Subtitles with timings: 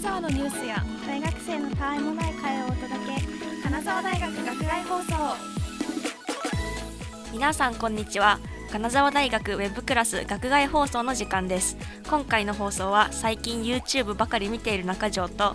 [0.00, 3.62] 金沢のニュースや大学生のたわいもない会をお届け。
[3.62, 5.12] 金沢大学学外放送。
[7.34, 8.38] 皆さんこんにちは。
[8.72, 11.76] 金沢大学ウェブクラス学外放送の時間です。
[12.08, 15.54] 今回の放送は最近 YouTube ばかり見ている中条と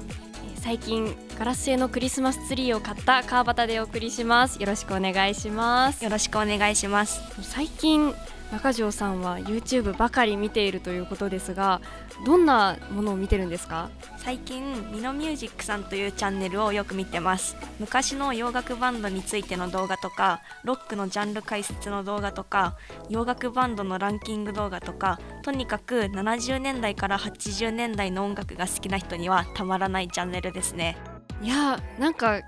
[0.58, 4.62] 最近ガラス製のクリスマスツリーを買った川端でお送りします。
[4.62, 6.04] よろしくお願いします。
[6.04, 7.20] よろしくお願いします。
[7.42, 8.14] 最近
[8.52, 11.82] 中条さんは YouTube ばかり見ているということですが
[12.24, 13.90] どんなものを見てるんですか？
[14.18, 17.58] 最近ミノミュージックさんというチャンネルをよく見てます。
[17.80, 22.78] 昔の洋楽バンドについての動画とかロックのジャンル解説の動画とか
[23.10, 30.98] 洋楽バンドのランキング動画とかとにかく70年代から80年代の音楽が好きな人にはたまらないチャンネルですね。
[31.42, 32.40] いやなんか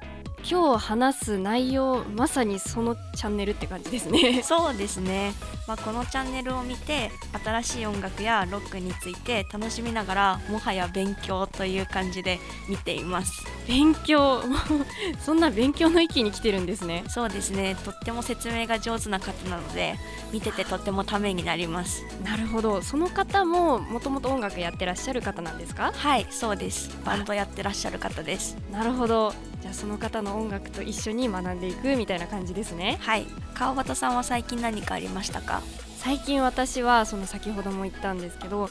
[0.49, 4.41] 今日話す内容まさにそのチャンネルって感じですね。
[4.43, 5.33] そうですね、
[5.67, 7.11] まあ、このチャンネルを見て
[7.43, 13.45] 新しい音楽やロックについて楽しみながらもはや勉強という感じで見ています。
[13.67, 14.41] 勉強？
[15.19, 17.03] そんな勉強の域に来てるんですね。
[17.09, 17.75] そうですね。
[17.83, 19.99] とっても説明が上手な方なので
[20.31, 22.05] 見ててとってもためになります。
[22.23, 22.81] なるほど。
[22.81, 25.91] その方ももともと音楽やってらっしゃる方なんですか？
[25.93, 26.89] はいそうです。
[27.03, 28.55] バンドやってらっしゃる方です。
[28.71, 29.33] なるほど
[29.67, 32.97] じゃあその方の音楽と一緒に学んでいくみたいな感じですね。
[33.01, 33.27] はい。
[33.53, 35.61] 川端さんは最近何かありましたか？
[35.97, 38.69] 最近私はその先ほども言ったんですけど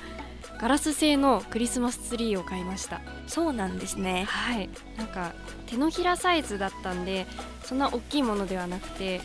[0.58, 3.02] ガラス製のクリスマスツリーを買いました。
[3.27, 4.24] そうなんですね。
[4.27, 4.70] はい。
[4.97, 5.34] なんか
[5.67, 7.27] 手のひらサイズだったんで
[7.62, 9.20] そんな大きいものではなくて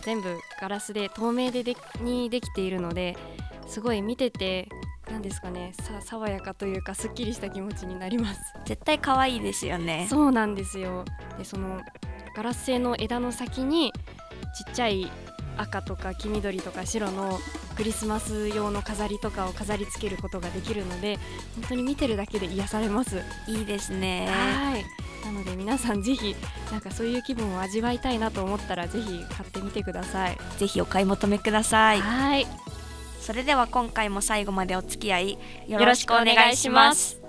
[0.00, 3.18] 全部ガラスで透明ででにできているので
[3.66, 4.70] すごい見てて
[5.16, 5.72] 何ですかね。
[5.80, 8.40] さ爽やかというかすっきりした気持ちになります。
[8.66, 10.06] 絶対可愛いですよね。
[10.10, 11.06] そうなんですよ。
[11.38, 11.80] でその
[12.36, 13.94] ガラス製の枝の先に
[14.66, 15.10] ちっちゃい
[15.56, 17.38] 赤とか黄緑とか白の
[17.76, 21.16] クリスマス用の飾りとかを飾り付けることができるので
[21.54, 23.22] 本当に見てるだけで癒されます。
[23.46, 24.28] いいですね。
[24.28, 24.84] はい。
[25.24, 26.36] なので皆さんぜひ
[26.70, 30.36] なんかそういう気分を味わいたいなと思ったらぜひ買ってみてください。
[30.58, 32.02] ぜひお買い求めください。
[32.02, 32.46] はい
[33.26, 37.25] それでは今回も最後までお付き合いよろしくお願いします。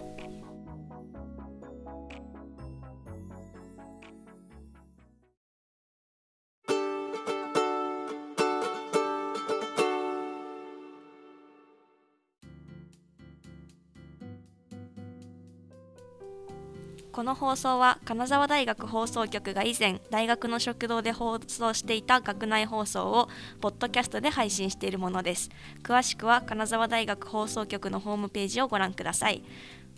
[17.17, 23.27] この放送は金沢大学放送局が以前大学の食堂で放送していた学内放送を
[23.59, 25.49] ポッドキャストで配信しているものです。
[25.81, 29.41] 詳しくは金沢大学放送局のホームページをご覧ください。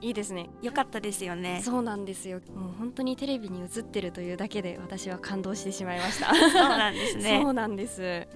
[0.00, 0.48] いいですね。
[0.62, 1.60] 良かったですよね。
[1.62, 2.40] そうなんですよ。
[2.54, 6.34] もう本当にテレビに映ってるというだけで私は感動してしまいました。
[6.34, 7.40] そうなんですね。
[7.42, 8.26] そうなんです。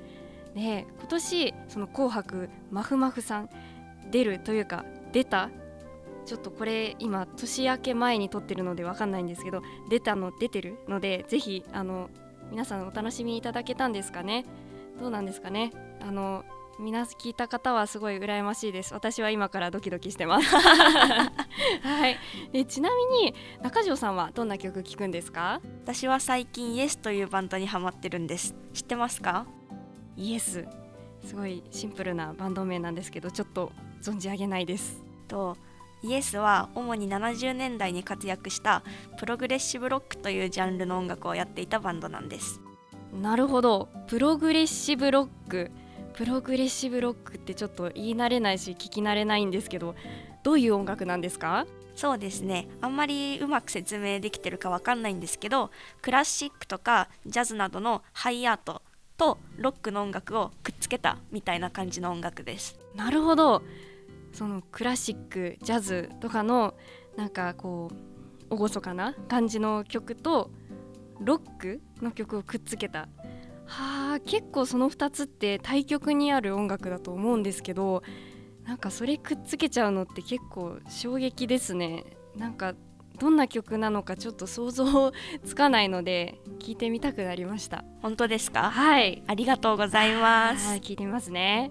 [0.55, 3.51] ね今年その紅白まふまふさん
[4.11, 5.51] 出るというか出た
[6.27, 12.09] ちょっとこれ今年明け前に撮ってるのでわかんないんですけど出たの出てるのでぜひあの
[12.51, 14.45] 皆さんお楽しみいただけたんですかね。
[15.01, 15.73] どうなんですかね。
[16.01, 16.45] あの
[16.79, 18.93] 皆聞いた方はすごい羨ましいです。
[18.95, 20.47] 私は今からドキドキしてます。
[20.57, 21.31] は
[22.09, 22.19] い。
[22.53, 25.61] でちなみに中条さんはどんな曲聴くんですか？
[25.85, 28.55] 私は最近イエスというバンドにハマってるんです。
[28.73, 29.47] 知ってますか？
[30.17, 30.67] イエス
[31.25, 33.73] すごいシンプルなバンド名なんですけどちょっと
[34.03, 35.03] 存じ上げないです。
[35.29, 35.57] と
[36.03, 38.83] イエスは主に70年代に活躍した
[39.19, 42.61] プログレッシブロックというジャンルの音楽をやっていたバンドなんです。
[43.13, 43.89] なるほど。
[44.09, 45.71] プログレッシブロック
[46.15, 49.97] プログレッシブロックってちょっと言い慣れないし聞き慣れないんですけど
[50.45, 51.67] どういう音楽なんですか？
[51.97, 52.69] そうですね。
[52.81, 55.71] あんまりうまく説明できてるかわかんないんですけど
[56.03, 58.83] クラシックとかジャズなどのハイアート
[59.17, 62.79] とロックの音楽をくっつけたみたいな感じの音楽です。
[62.95, 63.63] なるほど。
[64.33, 66.75] そのクラシックジャズとかの
[67.17, 67.91] なんかこ
[68.51, 70.51] う厳かな感じの曲と
[71.21, 73.09] ロックの曲をくっつけた
[73.67, 78.03] はあ結構その2つって対極にある音楽だと思うんですけど
[78.65, 82.05] なんかそれくっつけちゃうのって結構衝撃ですね。
[82.37, 82.75] なんか
[83.19, 85.13] どんな曲なのかちょっと想像
[85.45, 87.85] つかないので聞いてみたくなりました。
[88.03, 88.71] 本当ですか？
[88.71, 89.23] はい。
[89.27, 90.67] ありがとうございます。
[90.69, 91.71] はい聞いてみますね。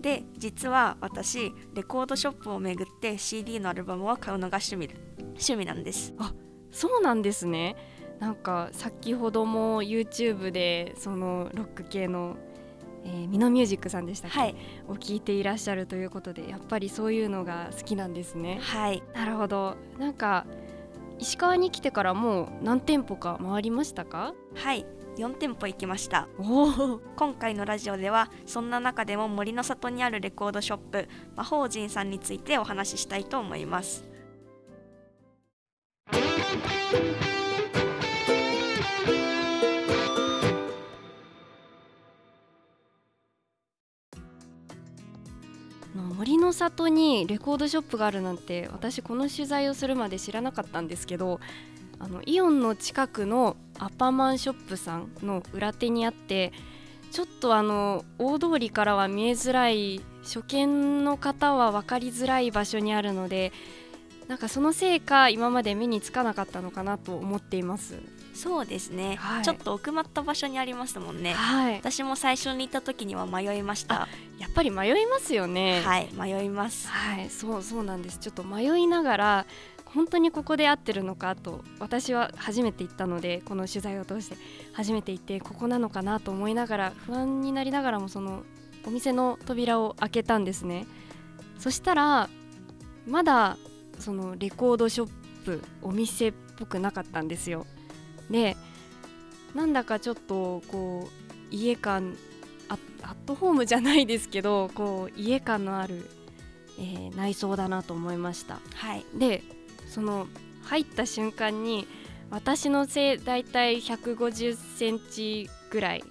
[0.00, 6.14] で実は私レコードショップを巡って CD のアルバムを買うのが趣味趣味なんです。
[6.70, 7.76] そうなんですね
[8.18, 12.36] なんか先ほども YouTube でそのロック系の、
[13.04, 14.56] えー、ミノミュージックさんでしたっけ、はい。
[14.88, 18.58] を聞いていらっしゃるということでやっぱりそういうのが好きなんですね。
[18.60, 19.02] はい。
[19.14, 19.76] なるほど。
[19.98, 20.46] なんか
[21.18, 24.34] 石川に来てからもう何店舗か回りましたか？
[24.54, 24.84] はい。
[25.16, 26.28] 4店舗行きました。
[26.38, 34.04] おお今回のラジオではそんな中でも森の里にあるレコードショップ魔法陣さんについてお話ししたいと思います
[46.02, 51.40] 森の里にレコードショップがあるなんて私この取材をするまで知らなかったんですけど
[51.98, 56.52] あのイオンの近くのアパマンショップさんの裏手にあって
[57.10, 63.52] ちょっとあの大通りからは見えづらい初見の方は分かりづらい場所にあるので
[64.28, 67.96] なんかそのせいか今まで目につかなかったのかなと思っています。
[68.38, 74.08] そうですね、はいちょっと奥まった場所にありますもんねはい、私も最初に行った時には迷いました
[74.38, 75.82] やっぱり迷いますよね。
[75.82, 78.18] はい迷いますはい、そうそうなんです。
[78.18, 79.46] ちょっと迷いながら
[79.86, 84.36] 本当にここで合ってるのかと私は初めて行ったのでこの取材を通して
[84.72, 88.44] 初めて行ってここなのかなと思いながら不安になりながらもその
[88.86, 90.86] お店の扉を開けたんですね。
[91.58, 92.28] そしたら
[93.06, 93.56] まだ
[93.98, 95.10] そのレコードショッ
[95.44, 97.66] プお店っぽくなかったんですよ。
[98.30, 98.56] で
[99.54, 102.16] なんだかちょっとこう家感
[102.68, 106.08] アアットホームじゃないですけど こう家感のある、
[106.78, 108.60] えー内装だなと思いました。
[108.74, 109.04] はい。
[109.14, 109.42] で
[109.88, 110.26] その
[110.62, 111.86] 入った瞬間に
[112.30, 116.04] 私の背だいたい150センチぐらい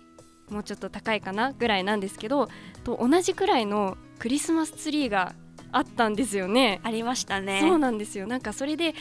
[0.50, 1.54] もうちょっと高いかな？
[1.54, 2.50] ぐらいなんですけど
[2.84, 5.36] と同じくらいのクリスマスツリーが
[5.72, 6.80] あったんですよね。
[6.84, 7.60] ありましたね。
[7.62, 8.26] そうなんですよ。
[8.26, 8.96] なんかそれで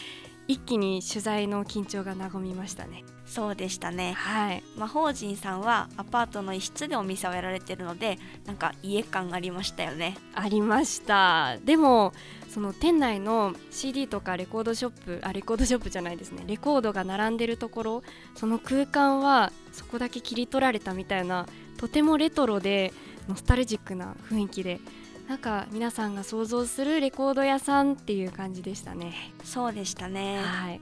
[0.48, 3.04] 一気に取材の緊張が和みましたね。
[3.26, 4.12] そうでしたね。
[4.12, 4.62] はい。
[4.76, 10.16] 魔法陣さんはアパートの一室でお店をやられてるのでなんか家感ありましたよね。
[10.34, 11.56] ありました。
[11.64, 12.12] でも
[12.48, 16.44] その店内の CD とかレコードショップあレコードショップじゃないですね。
[16.46, 18.02] レコードが並んでるところ
[18.36, 21.46] その空間はそこだけ切り取られたみたいな
[21.76, 22.92] とてもレトロで
[23.28, 24.80] ノスタルジックな雰囲気で
[25.28, 29.32] なんか皆さんが想像するレコード屋さんっていう感じでしたね。
[29.44, 30.40] そうでしたね。
[30.42, 30.80] はい、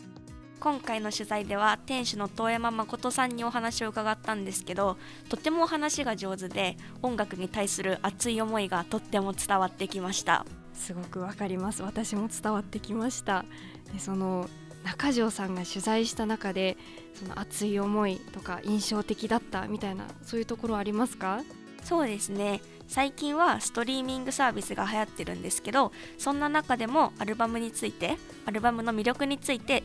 [0.61, 4.99] 今回の取材では店主の遠山誠さんにお話を伺ったんですけど
[5.31, 10.45] とてもお話が上手で音楽に対する熱い思いがとっても伝わってきました。
[10.75, 11.83] すごくわかります。
[11.83, 13.45] 私も伝わってきました。
[13.93, 14.49] でその
[14.85, 16.77] 中条さんが取材した中で
[17.15, 21.43] その熱い思いとか印象的だったみたいなそういうところありますか？
[21.83, 28.17] そうですね最近はストリーミングサービスが流行ってるんですけどそんな中でもアルバムについて
[28.47, 29.83] アルバムの魅力について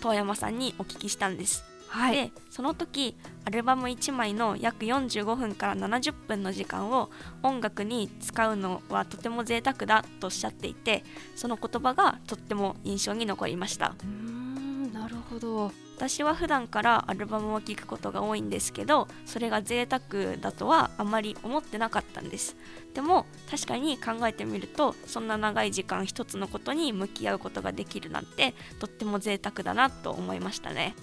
[0.00, 1.64] 遠山さんにお聞きしたんです。
[1.88, 7.10] はでその時アルバム1枚の約45分から70分の時間を
[7.42, 11.02] 音楽に使うのはとても贅沢だとおっしゃっていて
[11.34, 13.94] その言葉がとっても印象に残りました。
[14.00, 22.56] うーんなるほど私は普段からアルバムを聴くことが多いんですけどそれが贅沢だとはあまり思ってなかったんです。
[22.94, 30.94] でも確かに考えてみるとそんな長い時間一つのことに向き合うことができるなんてとっても贅沢だなと思いましたね。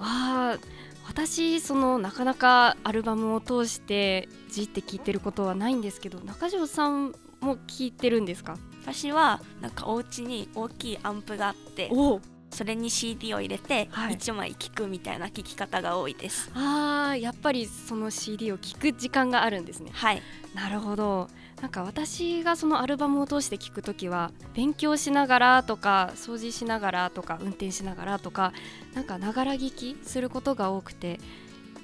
[0.00, 0.60] あー
[1.06, 8.58] 私そのなかなかアルバムを通してじって聞いてることはないんですけど中条さんも聞いてるんですか？
[8.82, 14.16] 私はなんかお家に大きいアンプがあっておそれに CD を入れてはい。
[14.16, 16.50] 1枚聴くみたいな聴き方が多いです。
[16.54, 19.90] あーやっぱりその CD を聞く時間があるんですね。
[19.92, 20.22] はい。
[20.54, 21.28] なるほど。
[21.60, 28.52] なんか私がそのアルバムを通して聞くときは勉強しながらとか掃除しながらとか運転しながらとか
[28.94, 31.20] なんかながら聞きすることが多くて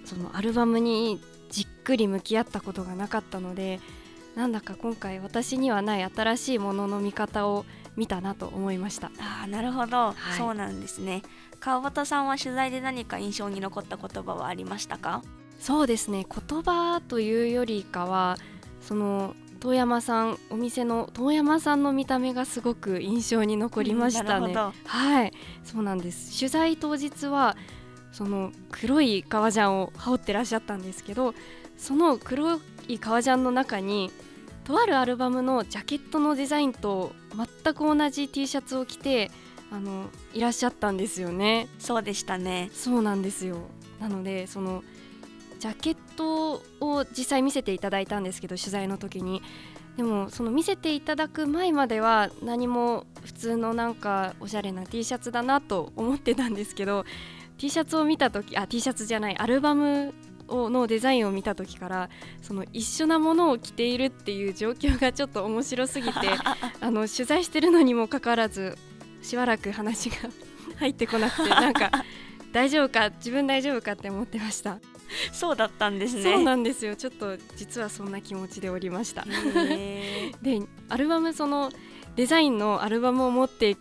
[0.07, 1.21] そのアルバムに
[1.51, 3.81] じっくり向き合ったことがなかったので
[4.35, 7.67] なんだか今回私にはない新しいものの見方を
[7.97, 9.11] 見たなと思いました。
[9.19, 10.39] あーなるほど、はい。
[10.39, 11.23] そうなんですね。
[11.59, 15.23] 川端さんは取材で何か印象に残った言葉はありましたか？
[15.59, 16.27] そうですね。
[16.29, 18.37] 言葉というよりかは
[18.83, 24.53] その遠山さんお店の遠山さんの見た目がすごく印象に残りましたね。
[24.53, 25.33] うんはい。
[25.65, 26.39] そうなんです。
[26.39, 27.57] 取材当日は
[28.13, 31.35] その黒い革ジャンを羽織ってらっしゃったんですけど
[31.77, 34.11] その黒い革ジャンの中に
[34.67, 37.13] とあるアルバムのジャケットのデザインと
[37.65, 39.31] 全く同じ T シャツを着て
[39.71, 41.69] あのいらっしゃったんですよね。
[41.79, 42.71] そうでしたね。
[42.73, 43.59] そうなんですよ。
[44.01, 44.83] なのでその
[45.61, 49.41] ジャケットを実際見せていただいたんですけど取材の時に。
[49.97, 57.07] でもその見せていただく前までは何も普通のなんかおしゃれな T シャツだなと思ってたんですけど
[57.57, 60.13] T シャツを見た時あ T シャツじゃないアルバム
[60.49, 62.11] をのデザインを見た時から
[62.43, 66.13] その一緒なものを着ているっていう状況がちょっと面白すぎて
[66.81, 68.77] あの取材してるのにもかかわらず
[69.23, 70.17] しばらく話が
[70.79, 71.91] 入ってこなくて なんか
[72.53, 74.79] 大丈夫か自分大丈夫かって思ってました。
[75.33, 76.23] そうだったんですね。
[76.23, 76.97] そうなんですよ。
[76.97, 79.25] ちょっと実はそんな気持ちでおりました。
[80.43, 81.71] でアルバムその
[82.17, 83.77] デザインのアルバムを持って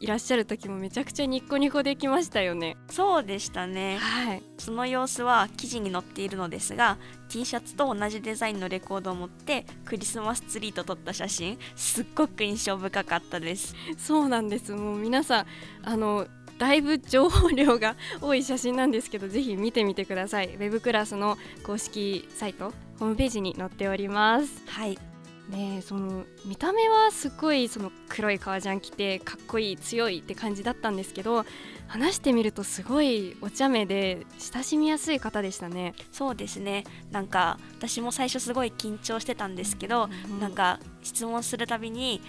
[0.00, 2.78] いらっしゃる時もめちゃくちゃニッコニコできましたよね。
[2.88, 3.98] そうでしたね。
[3.98, 4.42] はい。
[4.56, 6.96] その様子は記事に載っているのですが
[7.28, 13.74] T シャツと同じデザインのレコードを持ってクリスマスツリーと撮った写真すっごく印象深かったです。
[13.98, 14.72] そうなんです。
[14.72, 15.46] もう皆さん
[15.82, 16.26] あの
[16.56, 20.54] だいぶ情報量が多い写真なんですけどぜひ見てみてください。
[20.54, 24.62] ウェブクラスの公式サイトホームページに載っております。
[24.66, 25.09] はい
[25.50, 31.44] ねその見た目はすごいその黒い革ジャン着てかっこいい強いって感じだったんですけど
[31.86, 35.94] 話してみるとすごいお茶目で親しみやすい方でしたね。
[36.12, 36.84] そうですね。
[37.10, 42.22] なんか私も最初すごい緊張してたんですけど、なんか質問するたびに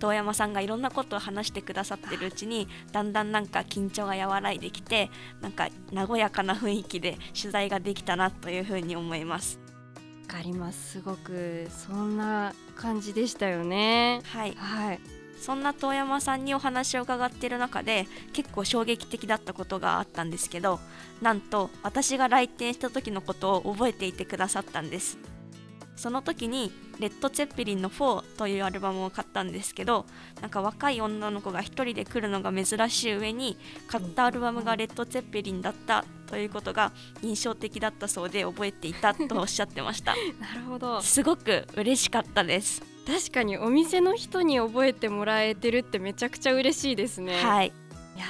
[0.00, 9.58] 遠山さんがいろんなことを話してくださってるうちにだんだんなんか緊張が和らいできてなんか和やかな雰囲気で取材ができたなというふうに思います。
[9.58, 9.65] わ
[10.26, 10.92] かります。
[10.92, 14.20] すごくそんな感じでしたよね。
[14.24, 14.54] はい。
[14.54, 15.00] はい。
[15.40, 20.80] そんな遠山さんにお話を伺っている中で結構衝撃的だったことがあったんですけど
[21.20, 25.18] なんと私が来店した時のことを覚えていてくださったんです
[25.96, 30.06] その時にレッド・ツェッペリンの4というアルバムを買ったんですけど
[30.40, 33.56] なんか若い女の子が一人で来るのが珍しい上に
[33.88, 40.14] 買ったアルバムがレッド・ツェッペリンだったということが印象的だったそうで覚えていたとおっしゃってました。
[40.40, 41.00] なるほど。
[41.00, 47.36] すごく嬉しかったです、確かにお店の人に覚えてもらえてるってめちゃくちゃ嬉しいですね。
[47.40, 47.72] はい。
[48.16, 48.26] いや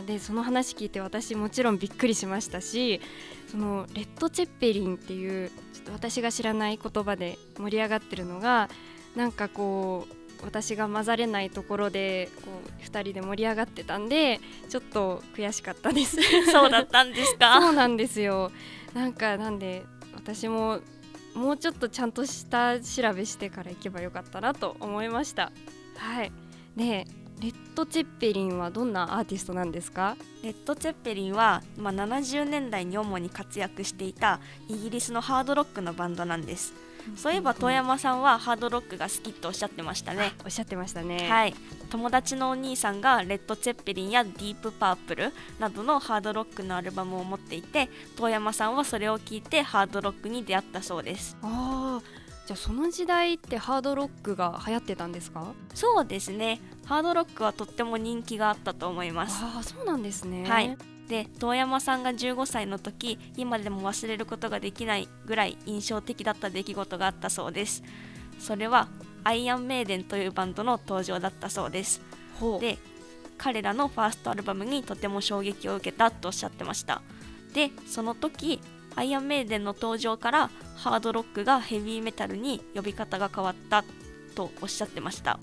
[0.00, 3.00] ーでその話聞いて私もちろんびっくりしましたし
[3.50, 8.68] そのレッド・チェッペリンっていうちょっと私が知らない言葉で盛り上がってるのが
[9.16, 16.16] なんかこう私が混ざれないところでこう2人で盛り上がってたんでちょっと悔しかったです。
[16.50, 17.60] そうだったんですか？
[17.62, 18.50] そうなんですよ。
[18.94, 19.84] なんかなんで
[20.14, 20.80] 私も
[21.34, 25.52] もうちょっとちゃんとした調べしてから行けばよかったなと思いました。
[25.96, 26.32] はい。
[26.76, 27.06] で
[27.42, 30.16] レッド・チェッペリンはどんなアーティストなんですか？
[30.44, 36.72] レッド・ツェッペリンは、まあ、70年代に主に活躍していたイギリスのハードロックのバンドなんです。
[37.16, 40.34] そういえば遠山さんはハードロックが好きとおっしゃってましたね。
[40.44, 41.28] おっしゃってましたね。
[41.28, 41.54] はい。
[41.90, 51.36] 友達のお兄さんがレッド・ツェッペリンやディープ・パープルなどのハードロックのアルバムを持っていて遠山さんはそれを聞いてハードロックに出会ったそうです。
[51.42, 52.21] ああ
[52.52, 55.54] じゃあその時代ってハードロックが流行ってたんですか？
[55.72, 56.60] そうですね。
[56.84, 59.42] ハードロックはとっても人気があったと思います。
[59.42, 60.44] ああそうなんですね。
[60.46, 60.76] はい。
[61.08, 67.82] で遠山さんが15歳の時今でも忘れることができないぐらい印象的だった出来事があったそうです。
[68.38, 68.88] それは
[69.24, 72.02] アイアンメイデンというバンドの登場だったそうです。
[72.38, 72.60] ほう。
[72.60, 72.76] で
[73.38, 77.00] 彼らのファーストアルバムにとても衝撃を受けたとおっしゃってました。
[77.54, 78.60] でその時
[78.96, 83.84] アイアンメイデンの登場からハードロックがヘビーメタルに呼び方が変わった
[84.34, 85.38] とおっしゃってました。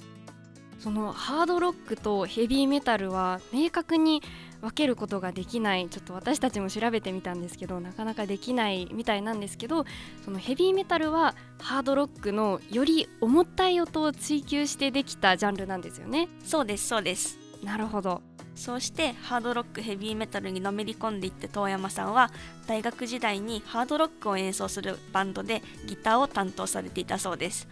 [0.80, 4.24] そのハードロックとヘビーメタルは明確に
[4.62, 9.86] 分けることができないちょっと私たちも調べてみたんですけどなかなかできないみたいなんですけど
[10.24, 16.30] そのヘビーメタルはハードロックのより重たい音を追求してできたジャンルなんですよね。
[16.46, 17.38] そうですそうです。
[17.62, 18.22] なるほど
[18.60, 22.30] そうしてハードロックヘビーメタルにのめり込んでいって遠山さんは
[22.68, 27.70] 大学時代にハードロックを演奏するバンドでギターを担当されていたそうです。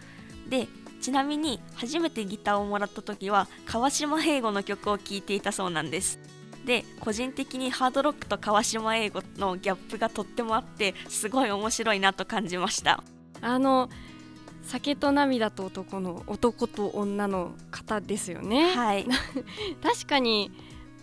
[0.48, 0.66] で
[1.02, 6.18] ちなみに初めてギターをもらった時は川島英語の曲を聴いていたそうなんです。
[6.64, 13.04] で個人的にハードロックと川島英語のギャップがとってもあってすごい面白いなと感じました。
[13.42, 13.90] あの
[14.62, 19.06] 酒と涙と男の男と女の方ですよね、はい。
[19.82, 20.50] 確かに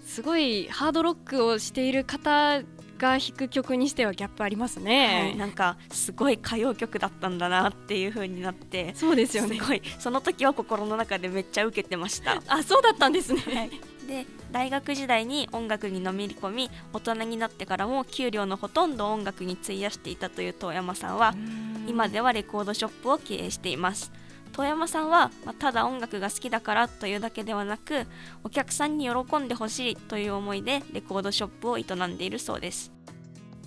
[0.06, 2.62] すごいハードロックをしている方
[2.98, 9.58] が弾く曲にしてはギャップありますはい、ね、なんかすごい歌謡曲だったんだなっていう風になってそうですよね。
[9.58, 9.82] すごい。
[10.00, 12.42] その時は心の中でめっちゃ受けてました。
[12.48, 13.70] あそうだったんですね、
[14.08, 21.34] で大学時代に音楽にのめり込み大人になってからも給料のほとんど音楽に費やしていたという遠山さんは
[21.88, 24.12] 今ではレコードショップを経営しています
[24.56, 28.08] 遠山さんは、ま、ただ音楽が好きだからというだけではなく
[28.42, 32.94] お客さんに喜んでほしいという思いでレコードショップを営んでいるそうです。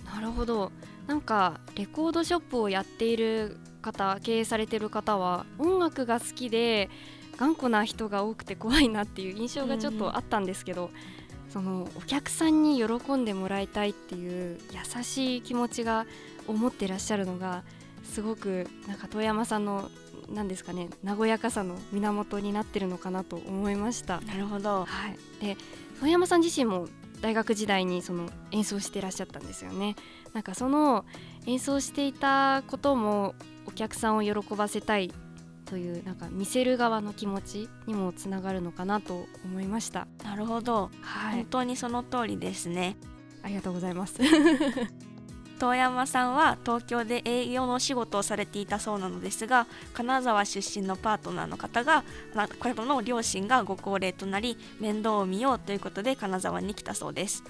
[0.03, 0.71] なるほど。
[1.05, 6.89] なんかレコードショップをやっている方経営されてる方は音楽が好きで
[7.37, 10.89] 頑固な人が多くて怖いなっていう印象がちょっとあったんですけど、
[11.49, 16.07] そのお客さんに喜んでもらいたいっていう優しい気持ちが
[16.47, 17.63] 思ってらっしゃるのが
[18.09, 19.89] すごくなんか遠山さんの
[20.29, 24.21] 何ですかね和やかさの源になってるのかなと思いました。
[24.21, 25.57] なるほどはい、で
[26.01, 26.87] 遠山さん自身も
[27.21, 29.95] 大学時代にその演奏してらっしゃったんですよね。
[30.33, 31.05] なんかその
[31.45, 33.35] 演奏していたことも
[33.65, 35.11] お客さんを喜ばせたい
[35.65, 40.07] というなんか見せる側の気持ちにもつながるのかなと思いました。
[40.23, 42.95] なるほど、は本、当にその通りですね
[43.43, 44.19] ありがとうございます。
[45.59, 52.03] 遠山さんは東京で営業のお仕事をされていたそうなのですが金沢出身のパートナーの方が
[52.59, 57.43] これの両親がご高齢となり面倒を見ようということで金沢に来たそうです。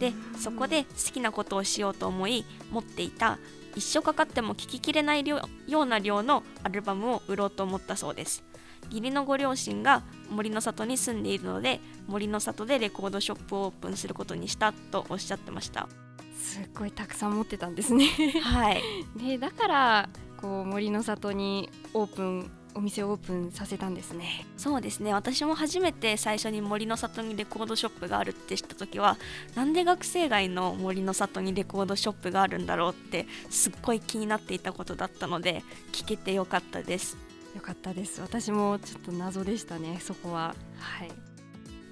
[0.00, 3.38] でそこで好きなことをしようと思い持っていた
[3.76, 5.40] 一生かかっても聴ききれないよ
[5.80, 8.42] うな量のアルバムを売ろうと思ったそうです。
[8.90, 15.88] 義理のご両親が森の里に住んでいるので森の里でレコードショップをオープンすることにしたとおっしゃってました。
[16.32, 18.06] すっごいたくさん持ってたんですね。
[18.42, 18.82] はい
[19.16, 24.46] でだからこう森の里にオープンお店をオープンさせたんですね。
[24.56, 29.18] そうですね私も初めて最初に森の里にレコードショップがあるって知った時は
[29.54, 35.62] なんで学生街の森の里にレコードショップがあるんだろうってすっごい気になっていたことだったので
[35.92, 37.18] 聞けてよかったです
[37.54, 38.20] よかったです。
[38.22, 39.98] 私もちょっと謎でしたね。
[40.00, 40.54] そこは。
[40.78, 41.31] はい。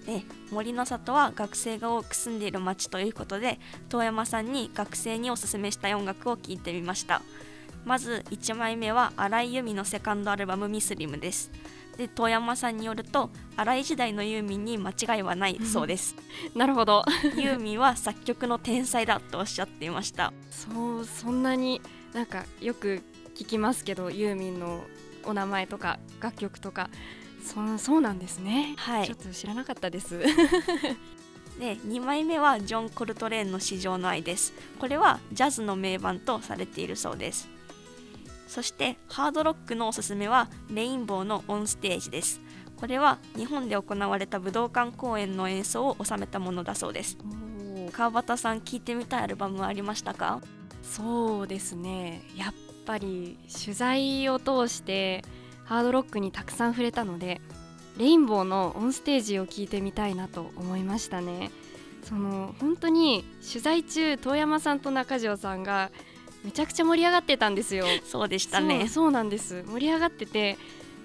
[0.07, 7.23] で森の里は学生が多く住んでいる町ということで遠山さんに学生におすすめしたい音楽を聞いてみました。
[7.85, 11.51] まず1枚目は荒井由実のセカンドアルバム「ミスリム」です。
[11.97, 16.15] で遠山さんによると荒井時代のユーミンに間違いはないそうです。
[16.55, 17.05] なるほど。
[17.37, 20.33] ユーミンは作曲の天才だとおっしゃっていました。
[20.51, 21.81] そうそんなに
[22.13, 23.03] なんかよく
[23.35, 24.85] 聞きますけどユーミンの
[25.25, 26.91] お名前とか楽曲とか
[27.43, 28.75] そそうなんですね。
[28.79, 29.07] はい。
[29.07, 30.19] ちょっと知らなかったです。
[31.59, 34.53] で2枚目はジョン・コルトレーンの「市場の愛」です。
[34.79, 37.49] これはジャズの名盤とされているそうです。
[38.49, 42.41] そしてハードロックのおすすめはレインボーのオンステージです。
[42.77, 47.19] これは日本で行われた武道館公演の演奏を収めたものだそうです。
[47.93, 50.41] 川端さん聴いてみたいアルバムはありましたか？
[50.83, 52.23] そうですね。
[52.35, 52.55] やっ
[52.87, 55.23] ぱり取材を通して
[55.71, 57.41] ハードロックにたくさん触れたので
[57.97, 61.53] レインボーのオンステージを聞いてみたいなと思いましたね。
[62.03, 65.93] その本当に取材中遠山さんと中条さんが
[66.43, 67.87] めちゃくちゃ盛り上がってたんですよ。
[68.05, 68.89] そうでしたね。
[68.89, 69.63] そうなんです。
[69.69, 70.59] 盛り上がってて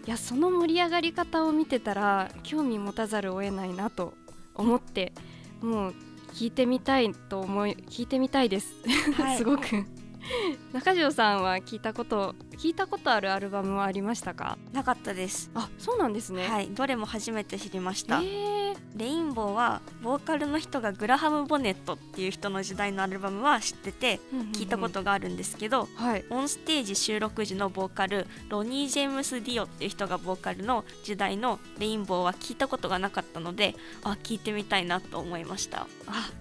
[0.07, 4.15] いやその盛り上がり方を見てたら興味持たざるを得ないなと
[4.55, 5.13] 思って
[5.61, 5.95] もう
[6.33, 8.73] 聞いてみたいと思い聞いてみたいです、
[9.15, 9.37] はい。
[9.37, 9.85] すごく
[10.73, 14.57] 中条さんは聞いたこと聞いたことあるアルバムはありましたか？
[14.73, 15.51] なかったです。
[15.53, 16.67] あそうなんですね、はい。
[16.69, 18.75] どれも初めて知りました、えー。
[18.95, 24.19] レインボーはボーカルの人がグラハム・ボネットっていう人の時代のアルバムは知ってて
[24.53, 26.25] 聞いたことがあるんですけど、はい。
[26.29, 35.87] オンステージ収録時のボーカルロニー・ジェームス・ディオっていう人がボーカルの時代のレインボーは聞いたことがなかったのであ聞いてみたいなと思いました。
[36.07, 36.31] あ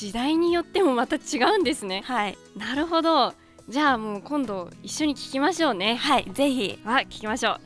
[0.00, 2.00] 時代によってもまた違うんですね。
[2.06, 2.38] はい。
[2.56, 3.34] なるほど。
[3.68, 5.96] じゃあもう今度一緒に聞きましょうね。
[5.96, 6.78] はいぜひ。
[6.86, 7.60] あ聞きましょう。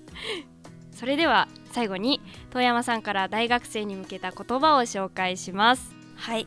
[0.96, 5.94] それでは最後に遠山さんから大学生に向けた言葉を紹介します。
[6.16, 6.46] はい。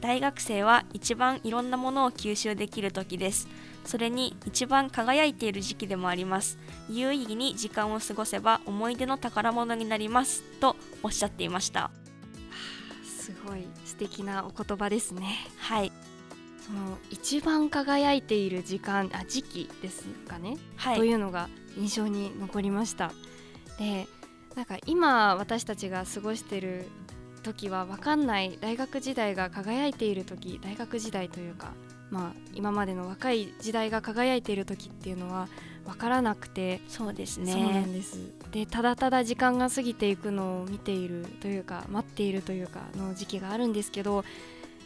[0.00, 3.48] 大学生は一番いろんなものを吸収できる時です。
[3.84, 6.60] それに一番輝いている時期でもあります。
[6.88, 10.44] 有意義に時間を過ごせば思い出の宝物になります。
[10.60, 11.90] とおっしゃっていました
[13.30, 15.36] すごい素敵なお言葉ですね。
[15.58, 15.92] はい。
[16.60, 20.98] その一番輝いている時間あ時期ですかね、とはい。
[21.00, 23.12] いうのが印象に残りました。
[23.78, 24.06] で
[24.54, 26.86] なんか今私たちが過ごしてる
[27.42, 31.72] 時は分かんない大学時代が輝いている時大学時代というか
[32.10, 35.48] まあ今までの若い時代が輝いている時っていうのは
[35.86, 36.80] 分からなくて。
[36.88, 38.18] そうですそうなねんです。
[38.52, 44.24] でただただ時間が過ぎていくのを見ているというか待っているというかの時期があるんですけど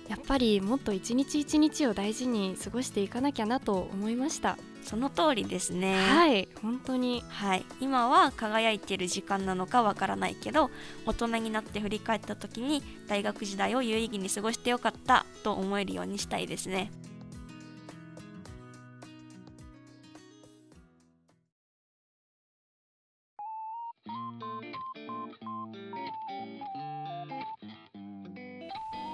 [0.09, 5.95] やっぱりもっと一日一日を大事に過ごしていかなきゃなと思いました、その通りですね。
[5.95, 7.25] はい本当に。
[7.29, 10.71] はい、今は輝いている時間なのかわからないけど
[11.07, 16.91] 大人になって振り返った時に大学時代を有意義に過ごしてよかったと思えるようにしたいですね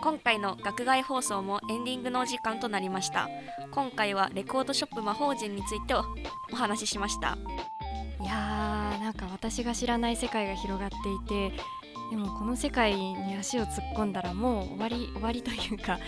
[0.02, 3.28] 今回の学外放送もエンディングのお時間となりました。
[3.70, 6.04] 今回はレコードショップ魔法陣についてお
[6.56, 7.36] 話ししました。
[8.20, 11.56] いやーなんか私が知らない世界が広がっていて
[12.10, 15.98] でもこの世界に足を突っ込んだらもう終わり終わりというか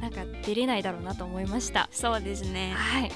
[0.00, 1.88] なんか出れないだろうなと思いました。
[1.92, 2.72] そうですね。
[2.74, 3.12] はい。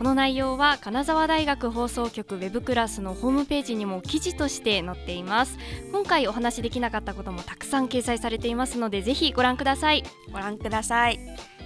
[0.00, 5.58] この内容は金沢大学放送局ウェブクラスのホームページにも記事として載っています。
[5.92, 10.02] 今回お話しできなかったこともたくさん掲載されていますのでぜひご覧ください。
[10.32, 11.20] ご覧ください。